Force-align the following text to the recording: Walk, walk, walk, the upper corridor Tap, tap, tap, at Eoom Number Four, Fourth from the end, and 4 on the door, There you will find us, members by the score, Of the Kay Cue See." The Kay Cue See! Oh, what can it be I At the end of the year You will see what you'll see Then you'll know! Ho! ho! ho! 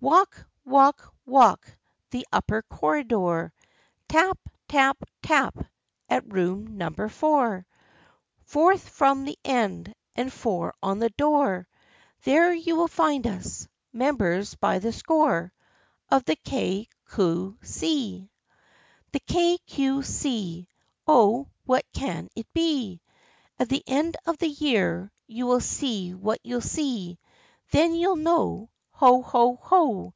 Walk, 0.00 0.46
walk, 0.64 1.12
walk, 1.26 1.76
the 2.10 2.24
upper 2.32 2.62
corridor 2.62 3.52
Tap, 4.08 4.38
tap, 4.68 4.96
tap, 5.24 5.56
at 6.08 6.24
Eoom 6.28 6.68
Number 6.68 7.08
Four, 7.08 7.66
Fourth 8.44 8.88
from 8.88 9.24
the 9.24 9.36
end, 9.44 9.92
and 10.14 10.32
4 10.32 10.72
on 10.80 11.00
the 11.00 11.10
door, 11.10 11.66
There 12.22 12.52
you 12.54 12.76
will 12.76 12.86
find 12.86 13.26
us, 13.26 13.66
members 13.92 14.54
by 14.54 14.78
the 14.78 14.92
score, 14.92 15.52
Of 16.12 16.24
the 16.26 16.36
Kay 16.36 16.86
Cue 17.12 17.58
See." 17.62 18.30
The 19.12 19.18
Kay 19.20 19.58
Cue 19.66 20.04
See! 20.04 20.68
Oh, 21.08 21.48
what 21.66 21.84
can 21.92 22.28
it 22.36 22.46
be 22.54 23.00
I 23.58 23.64
At 23.64 23.68
the 23.68 23.82
end 23.84 24.16
of 24.26 24.38
the 24.38 24.48
year 24.48 25.10
You 25.26 25.48
will 25.48 25.60
see 25.60 26.14
what 26.14 26.38
you'll 26.44 26.60
see 26.60 27.18
Then 27.72 27.96
you'll 27.96 28.14
know! 28.14 28.70
Ho! 28.98 29.22
ho! 29.22 29.56
ho! 29.62 30.12